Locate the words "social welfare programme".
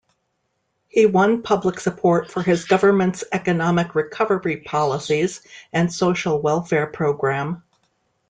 5.93-7.61